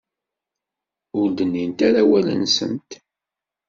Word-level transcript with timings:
Ur 1.19 1.27
d-nnint 1.31 1.79
ara 1.87 2.01
awal-nsent. 2.05 2.89